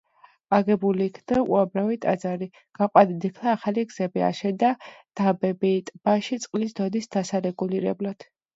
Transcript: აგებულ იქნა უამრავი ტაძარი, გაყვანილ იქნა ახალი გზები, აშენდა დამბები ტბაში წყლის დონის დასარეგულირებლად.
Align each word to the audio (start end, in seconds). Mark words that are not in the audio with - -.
აგებულ 0.59 1.01
იქნა 1.05 1.41
უამრავი 1.55 1.97
ტაძარი, 2.05 2.47
გაყვანილ 2.79 3.29
იქნა 3.31 3.53
ახალი 3.59 3.85
გზები, 3.91 4.25
აშენდა 4.31 4.73
დამბები 5.23 5.73
ტბაში 5.93 6.43
წყლის 6.47 6.77
დონის 6.83 7.13
დასარეგულირებლად. 7.19 8.31